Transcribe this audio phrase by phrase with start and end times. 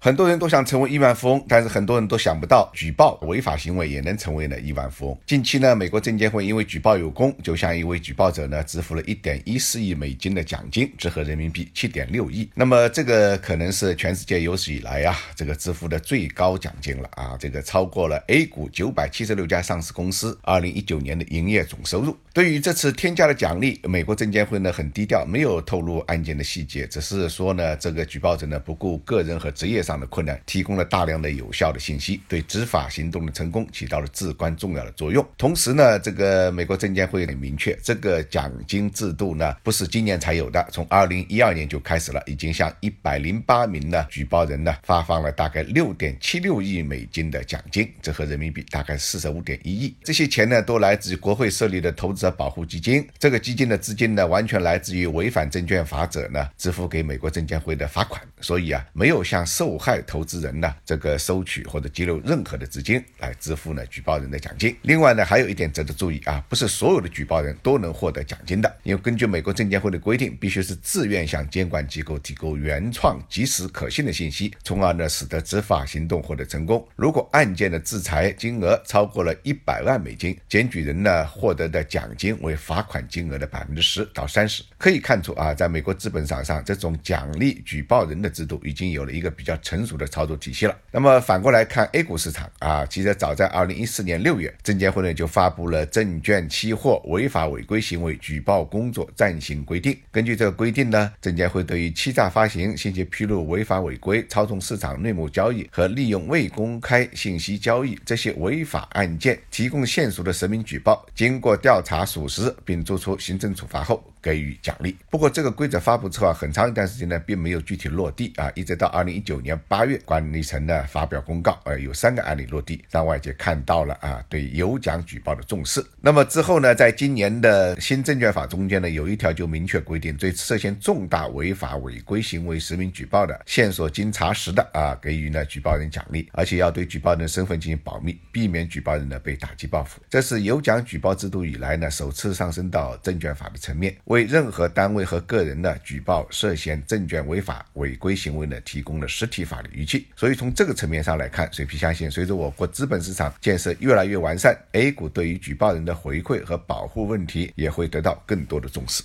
[0.00, 5.18] 很多人都想成为亿万富翁，但是很多人都想不到，举报违法行为也能成为呢亿万富翁。
[5.26, 12.48] 近期呢，美国证监会因为举报有功，就向一位举报者呢支付了一点一四亿美金的奖金，折合人民币七点六亿。
[12.54, 22.16] 那么这个可能是全世界有史以来啊这个支付的最高奖金了啊，这个超过了 A 股九百七十六家上市公司二零一九年的营业总收入。
[22.32, 35.26] 对于这次天价的奖励，美国证监会呢很低调，没有透露案件的细节，只是说呢这个举报者呢不顾个人和职业上的困难，提供了大量的有效的信息，对执法行动的成功起到了至关重要的作用。
[35.38, 49.96] 同时呢，这个美国证监会也明确，这个奖金制度呢不是今年才有的，从二零一二年就开始了，已经向一百零八名呢举报人呢发放了大概六点七六亿美金的奖金，折合人民币大概四十五点一亿。
[50.04, 64.76] 这些钱呢都来自于国会设立的投资者保护基金，这个基金的资金呢完全来自于违反证券法者呢支付给美国证监会的罚款，所以啊没有向受害投资人呢这个收取或者激流任何的资金来支付呢举报人的奖金。
[64.82, 76.86] 另外呢还有一点值得注意啊，不是所有的举报人都能获得奖金的，因为根据美国证监会的规定，必须是自愿向监管机构提供原创、及时、可信的信息，从而呢使得执法行动获得成功。
[76.96, 84.62] 如果案件的制裁金额超过了一百万美金，检举人呢获得的奖金为罚款金额的百分之十到三十。
[84.76, 90.74] 可以看出啊，在美国资本市场上，这种奖励举报人的制度已经有了一个比较成熟的操作体系了。
[90.90, 99.92] 那么反过来看 A 股市场啊，其实早在二零一四年六月，证监会呢就发布了《证券期货违法违规行为举报工作暂行规定》。
[100.10, 114.02] 根据这个规定呢，证监会对于欺诈发行、信息披露违法违规、操纵市场内幕交易和利用未公开信息交易这些违法案件提供线索的实名举报，经过调查属实并作出行政处罚后。
[114.20, 114.96] 给予奖励。
[115.08, 125.84] 不过这个规则发布之后啊，很长一段时间呢，并没有具体落地啊，一直到二零一九八月，管理层呢发表公告，呃，有三个案例落地，让外界看到了啊对有奖举报的重视。
[126.00, 140.00] 那么之后呢，在今年的新证券法中间呢，有一条就明确规定，对涉嫌重大违法违规行为实名举报的线索经查实的啊，给予呢举报人奖励，而且要对举报人身份进行保密，避免举报人呢被打击报复。
[140.08, 143.96] 这是有奖举报制度以来呢首次上升到证券法的层面。
[144.04, 150.06] 为任何单位和个人呢举报涉嫌证券违法违规行为呢，提供了实体法律依据。
[150.14, 159.02] 所以从这个层面上来看，水皮相信，随着我国资本市场建设越来越完善，A 股对于举报人的回馈和保护问题也会得到更多的重视。